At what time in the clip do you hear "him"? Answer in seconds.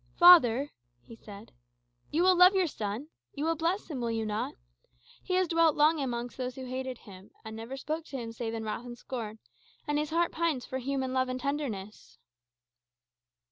3.87-4.01, 6.97-7.29, 8.17-8.31